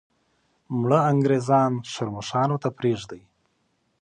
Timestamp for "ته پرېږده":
2.63-3.19